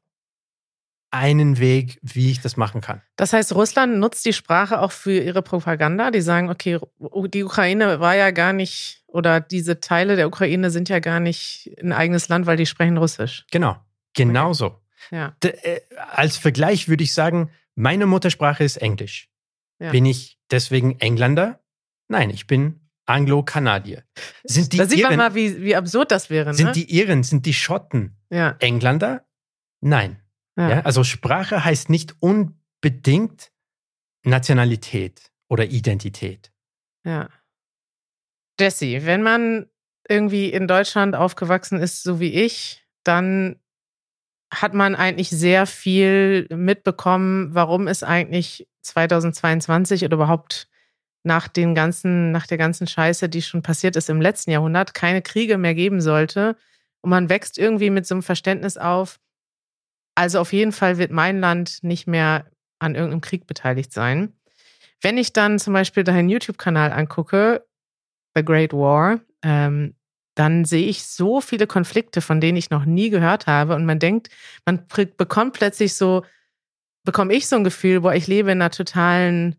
[1.16, 3.02] einen Weg, wie ich das machen kann.
[3.16, 6.10] Das heißt, Russland nutzt die Sprache auch für ihre Propaganda.
[6.10, 10.88] Die sagen, okay, die Ukraine war ja gar nicht, oder diese Teile der Ukraine sind
[10.88, 13.44] ja gar nicht ein eigenes Land, weil die sprechen Russisch.
[13.50, 13.76] Genau,
[14.14, 14.80] genauso.
[15.10, 15.36] Ja.
[15.42, 19.28] D äh, als Vergleich würde ich sagen, meine Muttersprache ist Englisch.
[19.78, 19.90] Ja.
[19.90, 21.60] Bin ich deswegen Engländer?
[22.08, 24.04] Nein, ich bin Anglo-Kanadier.
[24.44, 26.50] Sind die da sieht man Iren, mal, wie, wie absurd das wäre.
[26.50, 26.54] Ne?
[26.54, 28.56] sind die Iren, sind die Schotten ja.
[28.58, 29.24] Engländer?
[29.80, 30.20] Nein.
[30.56, 30.70] Ja.
[30.70, 30.80] Ja.
[30.80, 33.52] Also Sprache heißt nicht unbedingt
[34.24, 36.52] Nationalität oder Identität.
[37.04, 37.28] Ja.
[38.58, 39.66] Jesse, wenn man
[40.08, 43.60] irgendwie in Deutschland aufgewachsen ist, so wie ich, dann
[44.52, 50.68] hat man eigentlich sehr viel mitbekommen, warum es eigentlich 2022 oder überhaupt
[51.24, 55.22] nach den ganzen, nach der ganzen Scheiße, die schon passiert ist im letzten Jahrhundert, keine
[55.22, 56.56] Kriege mehr geben sollte.
[57.00, 59.18] Und man wächst irgendwie mit so einem Verständnis auf.
[60.16, 62.46] Also auf jeden Fall wird mein Land nicht mehr
[62.78, 64.32] an irgendeinem Krieg beteiligt sein.
[65.00, 67.64] Wenn ich dann zum Beispiel deinen YouTube-Kanal angucke,
[68.34, 69.94] The Great War, ähm,
[70.34, 73.74] dann sehe ich so viele Konflikte, von denen ich noch nie gehört habe.
[73.74, 74.28] Und man denkt,
[74.64, 76.24] man bekommt plötzlich so,
[77.04, 79.56] bekomme ich so ein Gefühl, wo ich lebe in einer totalen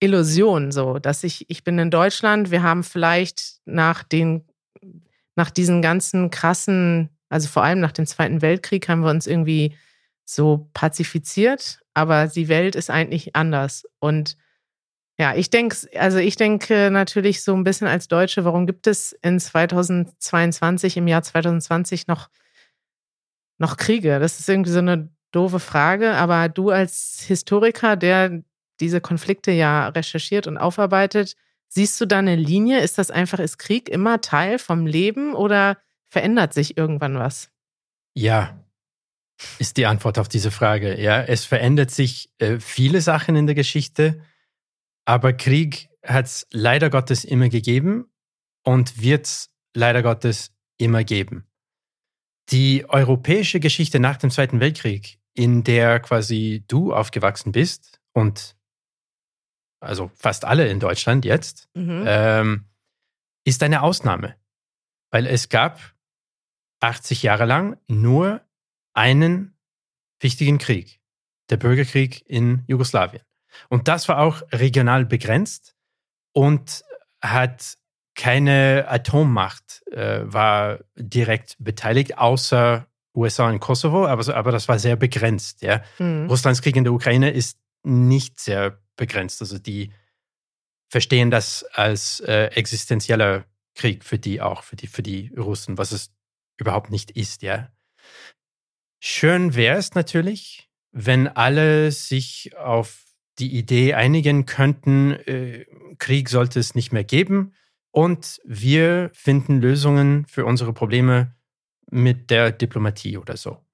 [0.00, 4.44] Illusion, so, dass ich, ich bin in Deutschland, wir haben vielleicht nach den,
[5.36, 9.76] nach diesen ganzen krassen, also vor allem nach dem Zweiten Weltkrieg haben wir uns irgendwie
[10.24, 13.88] so pazifiziert, aber die Welt ist eigentlich anders.
[13.98, 14.36] Und
[15.18, 19.18] ja, ich denke, also ich denke natürlich so ein bisschen als Deutsche, warum gibt es
[19.20, 22.30] in 2022, im Jahr 2020 noch,
[23.58, 24.20] noch Kriege?
[24.20, 28.44] Das ist irgendwie so eine doofe Frage, aber du als Historiker, der
[28.78, 31.34] diese Konflikte ja recherchiert und aufarbeitet,
[31.66, 32.78] siehst du da eine Linie?
[32.78, 35.78] Ist das einfach, ist Krieg immer Teil vom Leben oder
[36.14, 37.50] verändert sich irgendwann was?
[38.14, 38.64] Ja,
[39.58, 41.00] ist die Antwort auf diese Frage.
[41.00, 44.22] Ja, es verändert sich äh, viele Sachen in der Geschichte.
[45.04, 48.06] Aber Krieg hat es leider Gottes immer gegeben
[48.62, 51.48] und wird es leider Gottes immer geben.
[52.50, 58.54] Die europäische Geschichte nach dem Zweiten Weltkrieg, in der quasi du aufgewachsen bist und
[59.80, 62.04] also fast alle in Deutschland jetzt, mhm.
[62.06, 62.64] ähm,
[63.44, 64.36] ist eine Ausnahme.
[65.10, 65.93] Weil es gab
[66.84, 68.40] 80 Jahre lang nur
[68.92, 69.56] einen
[70.20, 71.00] wichtigen Krieg,
[71.50, 73.22] der Bürgerkrieg in Jugoslawien.
[73.68, 75.74] Und das war auch regional begrenzt
[76.32, 76.84] und
[77.20, 77.76] hat
[78.14, 84.96] keine Atommacht äh, war direkt beteiligt, außer USA und Kosovo, aber, aber das war sehr
[84.96, 85.62] begrenzt.
[85.62, 85.82] Ja.
[85.98, 86.26] Mhm.
[86.28, 89.40] Russlands Krieg in der Ukraine ist nicht sehr begrenzt.
[89.40, 89.92] Also die
[90.88, 93.44] verstehen das als äh, existenzieller
[93.74, 96.12] Krieg für die auch, für die, für die Russen, was es
[96.58, 97.70] überhaupt nicht ist, ja.
[99.00, 103.04] Schön wäre es natürlich, wenn alle sich auf
[103.38, 105.66] die Idee einigen könnten, äh,
[105.98, 107.52] Krieg sollte es nicht mehr geben
[107.90, 111.34] und wir finden Lösungen für unsere Probleme
[111.90, 113.64] mit der Diplomatie oder so.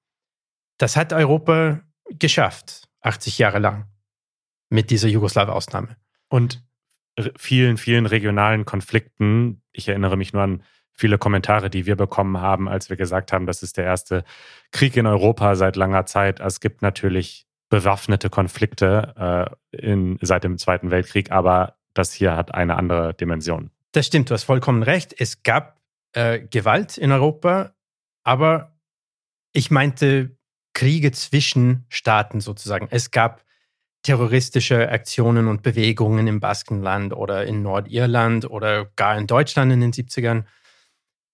[0.77, 3.85] Das hat Europa geschafft, 80 Jahre lang,
[4.69, 5.95] mit dieser Jugoslaw-Ausnahme.
[6.27, 6.63] Und
[7.35, 10.63] vielen, vielen regionalen Konflikten, ich erinnere mich nur an
[10.93, 14.23] viele Kommentare, die wir bekommen haben, als wir gesagt haben, das ist der erste
[14.71, 16.39] Krieg in Europa seit langer Zeit.
[16.39, 22.53] Es gibt natürlich bewaffnete Konflikte äh, in, seit dem Zweiten Weltkrieg, aber das hier hat
[22.53, 23.71] eine andere Dimension.
[23.93, 25.15] Das stimmt, du hast vollkommen recht.
[25.17, 25.81] Es gab
[26.13, 27.73] äh, Gewalt in Europa,
[28.23, 28.75] aber
[29.53, 30.37] ich meinte
[30.73, 32.87] Kriege zwischen Staaten sozusagen.
[32.89, 33.43] Es gab
[34.03, 39.93] terroristische Aktionen und Bewegungen im Baskenland oder in Nordirland oder gar in Deutschland in den
[39.93, 40.43] 70ern.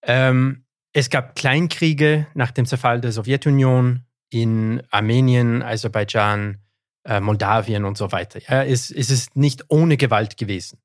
[0.02, 6.62] Ähm, es gab Kleinkriege nach dem Zerfall der Sowjetunion in Armenien, Aserbaidschan,
[7.04, 8.40] äh, Moldawien und so weiter.
[8.40, 10.80] Ja, es, es ist nicht ohne Gewalt gewesen.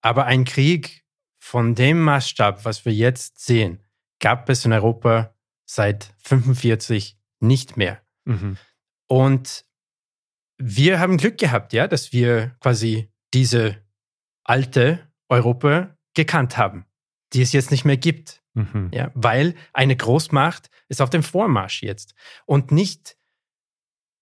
[0.00, 1.04] Aber ein Krieg
[1.38, 3.82] von dem Maßstab, was wir jetzt sehen,
[4.20, 8.00] gab es in Europa seit 45 nicht mehr.
[8.24, 8.56] Mhm.
[9.08, 9.64] Und
[10.58, 13.76] wir haben Glück gehabt, ja, dass wir quasi diese
[14.42, 16.85] alte Europa gekannt haben,
[17.32, 18.42] die es jetzt nicht mehr gibt.
[18.54, 18.90] Mhm.
[18.92, 22.14] Ja, weil eine Großmacht ist auf dem Vormarsch jetzt
[22.46, 23.16] und nicht,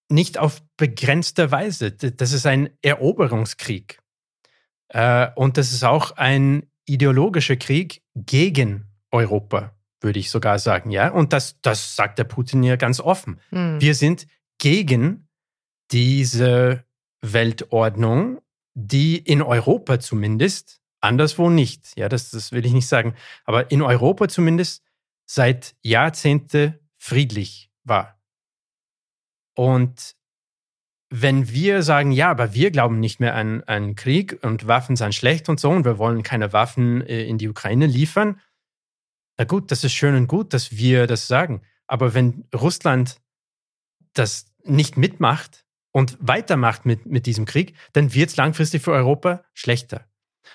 [0.09, 1.93] nicht auf begrenzte Weise.
[1.93, 4.01] Das ist ein Eroberungskrieg.
[4.88, 10.90] Äh, und das ist auch ein ideologischer Krieg gegen Europa, würde ich sogar sagen.
[10.90, 13.40] Ja, und das, das sagt der Putin ja ganz offen.
[13.51, 13.81] Mhm.
[13.81, 14.27] Wir sind
[14.59, 15.29] gegen
[15.90, 16.85] diese
[17.23, 18.40] Weltordnung,
[18.75, 21.97] die in Europa zumindest Anderswo nicht.
[21.97, 23.14] Ja, das, das will ich nicht sagen.
[23.45, 24.83] Aber in Europa zumindest
[25.27, 28.19] seit Jahrzehnte friedlich war.
[29.55, 30.17] Und
[31.11, 35.14] wenn wir sagen, ja, aber wir glauben nicht mehr an, an Krieg und Waffen sind
[35.14, 38.40] schlecht und so und wir wollen keine Waffen äh, in die Ukraine liefern,
[39.37, 41.62] na gut, das ist schön und gut, dass wir das sagen.
[41.87, 43.21] Aber wenn Russland
[44.12, 49.45] das nicht mitmacht und weitermacht mit, mit diesem Krieg, dann wird es langfristig für Europa
[49.53, 50.07] schlechter.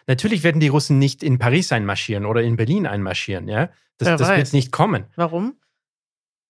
[0.07, 3.69] Natürlich werden die Russen nicht in Paris einmarschieren oder in Berlin einmarschieren, ja.
[3.97, 5.05] Das, das wird nicht kommen.
[5.15, 5.57] Warum?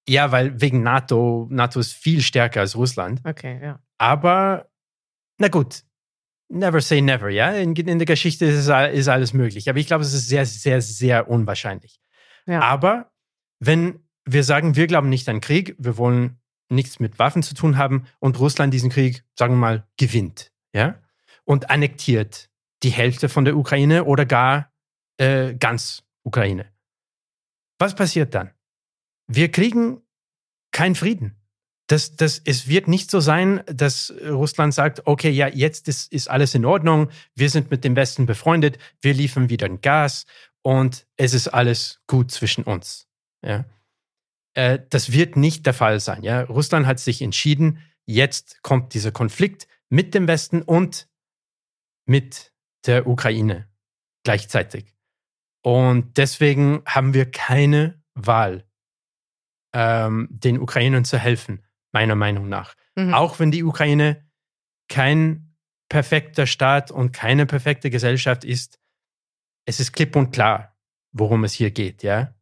[0.08, 3.22] Ja, weil wegen NATO, NATO ist viel stärker als Russland.
[3.24, 3.80] Okay, ja.
[3.98, 4.70] Aber,
[5.38, 5.84] na gut,
[6.50, 7.52] never say never, ja.
[7.52, 9.70] In, in der Geschichte ist, ist, alles möglich.
[9.70, 12.00] Aber ich glaube, es ist sehr, sehr, sehr unwahrscheinlich.
[12.46, 12.62] Ja.
[12.62, 13.12] Aber
[13.60, 17.78] wenn wir sagen, wir glauben nicht an Krieg, wir wollen nichts mit Waffen zu tun
[17.78, 21.02] haben und Russland diesen Krieg, sagen wir mal, gewinnt, ja,
[21.46, 22.50] und annektiert
[22.84, 24.72] die Hälfte von der Ukraine oder gar
[25.18, 26.72] äh, ganz Ukraine.
[27.78, 28.52] Was passiert dann?
[29.28, 30.02] Wir kriegen
[30.72, 31.40] keinen Frieden.
[31.90, 36.30] das, das, es wird nicht so sein, dass Russland sagt, okay, ja, jetzt ist, ist
[36.30, 40.26] alles in Ordnung, wir sind mit dem Westen befreundet, wir liefern wieder Gas
[40.62, 43.08] und es ist alles gut zwischen uns.
[43.44, 43.66] Ja.
[44.54, 46.22] Äh, das wird nicht der Fall sein.
[46.22, 46.42] Ja.
[46.44, 51.08] Russland hat sich entschieden, jetzt kommt dieser Konflikt mit dem Westen und
[52.06, 52.49] mit
[52.86, 53.70] der Ukraine
[54.24, 54.96] gleichzeitig.
[55.62, 58.66] Und deswegen haben wir keine Wahl,
[59.74, 62.76] ähm, den Ukrainern zu helfen meiner Meinung nach.
[62.96, 63.14] Mhm.
[63.14, 64.30] Auch wenn die Ukraine
[64.88, 65.56] kein
[65.90, 68.80] perfekter Staat und keine perfekte Gesellschaft ist,
[69.66, 70.78] es ist klipp und klar,
[71.12, 72.36] worum es hier geht, ja?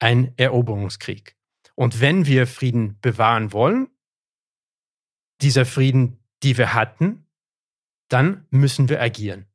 [0.00, 1.36] Ein Eroberungskrieg.
[1.74, 3.88] Und wenn wir Frieden bewahren wollen,
[5.40, 7.26] dieser Frieden, die wir hatten,
[8.08, 9.46] dann müssen wir agieren.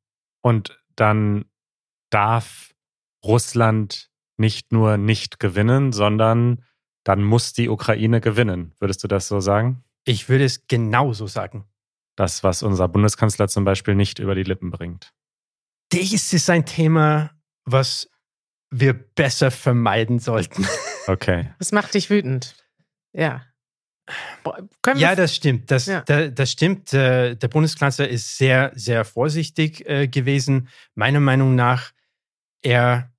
[0.44, 1.46] Und dann
[2.10, 2.74] darf
[3.24, 6.64] Russland nicht nur nicht gewinnen, sondern
[7.02, 8.74] dann muss die Ukraine gewinnen.
[8.78, 9.84] Würdest du das so sagen?
[10.04, 11.64] Ich würde es genauso sagen.
[12.16, 15.14] Das, was unser Bundeskanzler zum Beispiel nicht über die Lippen bringt.
[15.92, 17.30] Dies ist ein Thema,
[17.64, 18.10] was
[18.70, 20.66] wir besser vermeiden sollten.
[21.06, 21.52] Okay.
[21.58, 22.56] Das macht dich wütend.
[23.12, 23.44] Ja.
[24.96, 25.70] Ja, das stimmt.
[25.70, 26.02] Das, ja.
[26.02, 26.92] Da, das stimmt.
[26.92, 30.68] Äh, der Bundeskanzler ist sehr, sehr vorsichtig äh, gewesen.
[30.94, 31.92] Meiner Meinung nach,
[32.62, 33.10] er,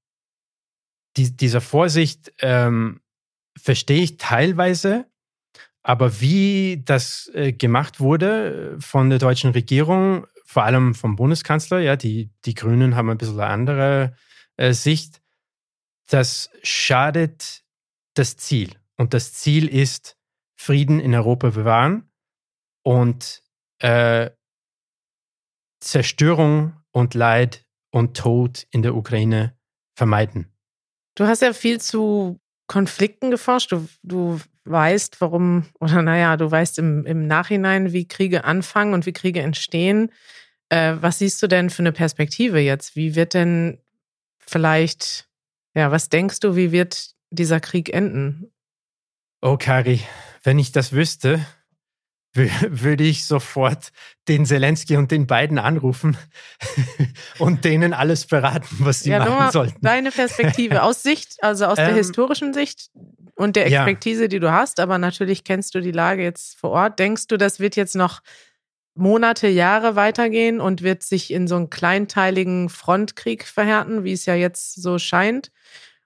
[1.18, 3.02] die, dieser Vorsicht ähm,
[3.58, 5.06] verstehe ich teilweise,
[5.82, 11.96] aber wie das äh, gemacht wurde von der deutschen Regierung, vor allem vom Bundeskanzler, ja,
[11.96, 14.16] die, die Grünen haben ein bisschen eine andere
[14.58, 15.22] äh, Sicht,
[16.08, 17.64] das schadet
[18.14, 18.72] das Ziel.
[18.98, 20.18] Und das Ziel ist,
[20.66, 22.10] Frieden in Europa bewahren
[22.84, 23.44] und
[23.80, 24.32] äh,
[25.80, 29.56] Zerstörung und Leid und Tod in der Ukraine
[29.96, 30.52] vermeiden.
[31.14, 33.72] Du hast ja viel zu Konflikten geforscht.
[33.72, 39.06] Du, du weißt, warum, oder naja, du weißt im, im Nachhinein, wie Kriege anfangen und
[39.06, 40.12] wie Kriege entstehen.
[40.70, 42.96] Äh, was siehst du denn für eine Perspektive jetzt?
[42.96, 43.80] Wie wird denn
[44.40, 45.30] vielleicht,
[45.76, 48.52] ja, was denkst du, wie wird dieser Krieg enden?
[49.42, 50.02] Oh, Kari,
[50.46, 51.46] wenn ich das wüsste,
[52.34, 53.92] würde ich sofort
[54.28, 56.18] den Zelensky und den beiden anrufen
[57.40, 59.80] und denen alles beraten, was sie ja, machen sollten.
[59.82, 62.90] Deine Perspektive aus Sicht, also aus ähm, der historischen Sicht
[63.36, 64.28] und der Expertise, ja.
[64.28, 67.00] die du hast, aber natürlich kennst du die Lage jetzt vor Ort.
[67.00, 68.22] Denkst du, das wird jetzt noch
[68.96, 74.36] Monate, Jahre weitergehen und wird sich in so einen kleinteiligen Frontkrieg verhärten, wie es ja
[74.36, 75.52] jetzt so scheint?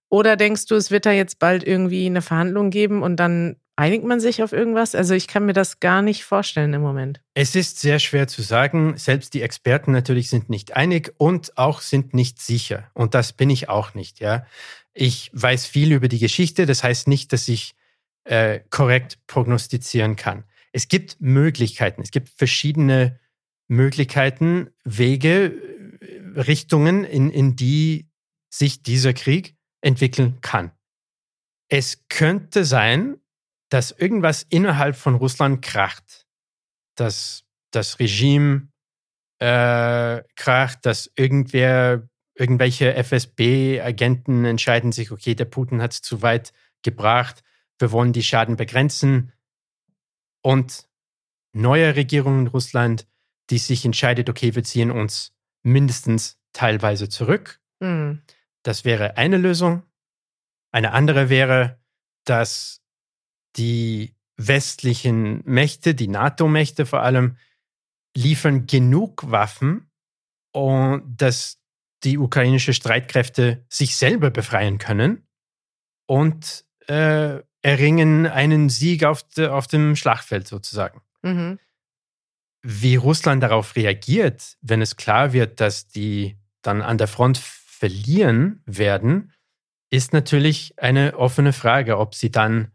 [0.09, 4.03] Oder denkst du, es wird da jetzt bald irgendwie eine Verhandlung geben und dann Einigt
[4.03, 4.93] man sich auf irgendwas?
[4.93, 7.21] Also ich kann mir das gar nicht vorstellen im Moment.
[7.33, 8.97] Es ist sehr schwer zu sagen.
[8.97, 12.91] Selbst die Experten natürlich sind nicht einig und auch sind nicht sicher.
[12.93, 14.45] Und das bin ich auch nicht, ja.
[14.93, 16.65] Ich weiß viel über die Geschichte.
[16.65, 17.73] Das heißt nicht, dass ich
[18.25, 20.43] äh, korrekt prognostizieren kann.
[20.73, 22.01] Es gibt Möglichkeiten.
[22.01, 23.17] Es gibt verschiedene
[23.69, 25.53] Möglichkeiten, Wege,
[26.01, 28.09] äh, Richtungen, in, in die
[28.49, 30.71] sich dieser Krieg entwickeln kann.
[31.69, 33.21] Es könnte sein,
[33.69, 36.25] dass irgendwas innerhalb von Russland kracht.
[36.95, 38.69] Dass das Regime
[39.39, 46.51] äh, kracht, dass irgendwer, irgendwelche FSB-Agenten entscheiden sich, okay, der Putin hat es zu weit
[46.81, 47.43] gebracht,
[47.77, 49.31] wir wollen die Schaden begrenzen.
[50.41, 50.87] Und
[51.53, 53.07] neue Regierung in Russland,
[53.49, 57.59] die sich entscheidet, okay, wir ziehen uns mindestens teilweise zurück.
[57.79, 58.21] Mhm.
[58.63, 59.83] Das wäre eine Lösung.
[60.71, 61.79] Eine andere wäre,
[62.25, 62.81] dass
[63.55, 67.37] die westlichen Mächte, die NATO-Mächte vor allem,
[68.15, 69.89] liefern genug Waffen,
[70.51, 71.59] und dass
[72.03, 75.27] die ukrainischen Streitkräfte sich selber befreien können
[76.07, 81.01] und äh, erringen einen Sieg auf, de, auf dem Schlachtfeld sozusagen.
[81.21, 81.59] Mhm.
[82.61, 88.61] Wie Russland darauf reagiert, wenn es klar wird, dass die dann an der Front verlieren
[88.65, 89.33] werden,
[89.89, 92.71] ist natürlich eine offene Frage, ob sie dann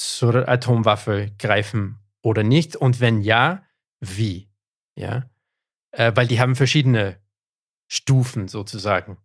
[0.00, 3.66] zur Atomwaffe greifen oder nicht und wenn ja,
[4.00, 4.48] wie?
[4.94, 5.28] Ja,
[5.90, 7.20] äh, weil die haben verschiedene
[7.86, 9.18] Stufen sozusagen,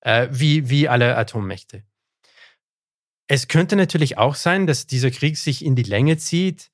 [0.00, 1.84] äh, wie, wie alle Atommächte.
[3.26, 6.70] Es könnte natürlich auch sein, dass dieser Krieg sich in die Länge zieht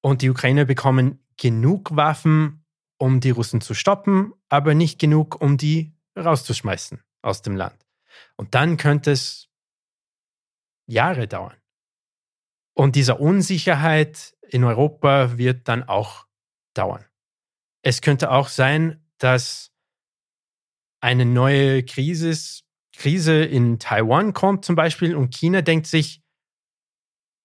[0.00, 2.64] und die Ukrainer bekommen genug Waffen,
[2.98, 7.84] um die Russen zu stoppen, aber nicht genug, um die rauszuschmeißen aus dem Land.
[8.36, 9.48] Und dann könnte es
[10.86, 11.56] Jahre dauern.
[12.76, 16.26] Und diese Unsicherheit in Europa wird dann auch
[16.74, 17.04] dauern.
[17.82, 19.72] Es könnte auch sein, dass
[21.00, 22.36] eine neue Krise,
[22.92, 26.22] Krise in Taiwan kommt zum Beispiel und China denkt sich,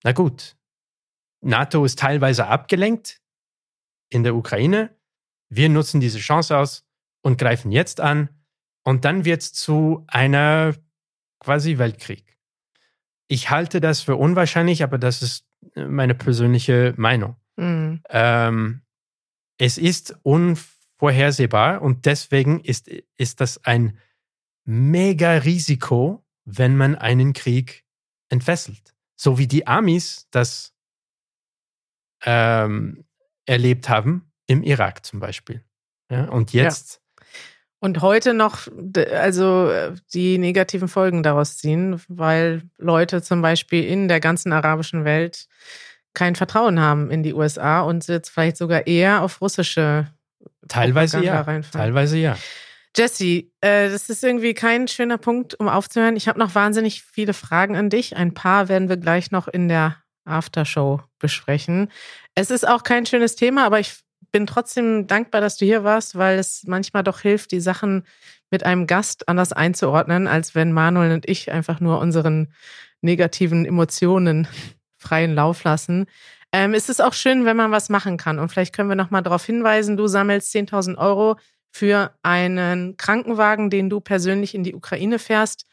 [0.04, 0.58] na gut,
[1.42, 3.22] NATO ist teilweise abgelenkt
[4.10, 4.98] in der Ukraine.
[5.50, 6.86] Wir nutzen diese Chance aus
[7.22, 8.30] und greifen jetzt an.
[8.84, 10.76] Und dann wird es zu einer
[11.40, 12.31] quasi Weltkrieg.
[13.32, 17.38] Ich halte das für unwahrscheinlich, aber das ist meine persönliche Meinung.
[17.56, 18.04] Mhm.
[18.10, 18.82] Ähm,
[19.58, 23.98] es ist unvorhersehbar und deswegen ist, ist das ein
[24.66, 27.86] mega Risiko, wenn man einen Krieg
[28.28, 28.94] entfesselt.
[29.16, 30.74] So wie die Amis das
[32.26, 33.06] ähm,
[33.46, 35.64] erlebt haben im Irak zum Beispiel.
[36.12, 37.01] Ja, und jetzt.
[37.84, 38.68] Und heute noch,
[39.12, 45.04] also äh, die negativen Folgen daraus ziehen, weil Leute zum Beispiel in der ganzen arabischen
[45.04, 45.48] Welt
[46.14, 50.08] kein Vertrauen haben in die USA und jetzt vielleicht sogar eher auf russische
[50.68, 51.42] Teilweise ja.
[51.42, 51.64] Reinfallen.
[51.72, 52.38] Teilweise ja.
[52.96, 56.16] Jesse, äh, das ist irgendwie kein schöner Punkt, um aufzuhören.
[56.16, 58.16] Ich habe noch wahnsinnig viele Fragen an dich.
[58.16, 61.92] Ein paar werden wir gleich noch in der Aftershow besprechen.
[62.36, 63.96] Es ist auch kein schönes Thema, aber ich
[64.32, 68.04] bin trotzdem dankbar, dass du hier warst, weil es manchmal doch hilft, die Sachen
[68.50, 72.54] mit einem Gast anders einzuordnen, als wenn Manuel und ich einfach nur unseren
[73.02, 74.48] negativen Emotionen
[74.98, 76.06] freien Lauf lassen.
[76.52, 78.38] Ähm, es ist auch schön, wenn man was machen kann.
[78.40, 81.38] Und vielleicht können wir nochmal darauf hinweisen, du sammelst 10.000 Euro
[81.72, 85.66] für einen Krankenwagen, den du persönlich in die Ukraine fährst.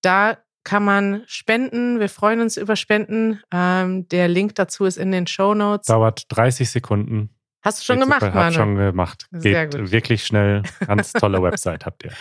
[0.00, 1.98] Da kann man spenden.
[1.98, 3.40] Wir freuen uns über Spenden.
[3.52, 5.88] Ähm, der Link dazu ist in den Show Notes.
[5.88, 7.30] Dauert 30 Sekunden.
[7.62, 8.34] Hast du schon Geht gemacht, Manu?
[8.34, 9.26] Hab schon gemacht.
[9.30, 9.90] Sehr Geht gut.
[9.92, 10.62] wirklich schnell.
[10.86, 12.12] Ganz tolle Website habt ihr.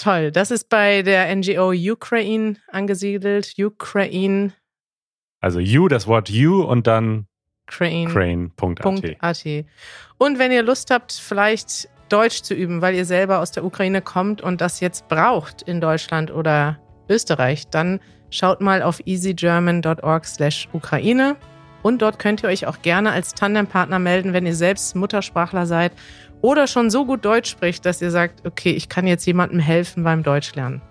[0.00, 0.32] Toll.
[0.32, 3.54] Das ist bei der NGO Ukraine angesiedelt.
[3.58, 4.52] Ukraine.
[5.40, 7.26] Also U, das Wort U und dann
[7.66, 8.10] crane.at.
[8.10, 8.50] Crane.
[10.16, 14.00] Und wenn ihr Lust habt, vielleicht Deutsch zu üben, weil ihr selber aus der Ukraine
[14.00, 16.78] kommt und das jetzt braucht in Deutschland oder
[17.10, 21.36] Österreich, dann schaut mal auf easygerman.org/ukraine
[21.88, 25.92] und dort könnt ihr euch auch gerne als Tandempartner melden, wenn ihr selbst Muttersprachler seid
[26.42, 30.04] oder schon so gut Deutsch spricht, dass ihr sagt, okay, ich kann jetzt jemandem helfen
[30.04, 30.82] beim Deutschlernen.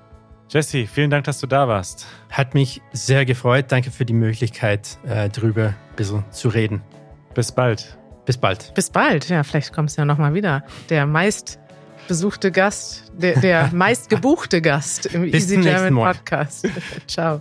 [0.50, 2.08] Jesse, vielen Dank, dass du da warst.
[2.32, 3.66] Hat mich sehr gefreut.
[3.68, 6.82] Danke für die Möglichkeit, äh, drüber ein bisschen zu reden.
[7.36, 7.96] Bis bald.
[8.26, 8.74] Bis bald.
[8.74, 9.30] Bis bald.
[9.30, 10.64] Ja, vielleicht kommst du ja nochmal wieder.
[10.90, 11.60] Der meist
[12.08, 16.68] besuchte Gast, der, der meist gebuchte Gast im Easy German Podcast.
[17.08, 17.40] Ciao.